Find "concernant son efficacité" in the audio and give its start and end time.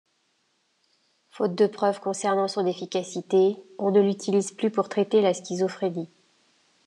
1.99-3.57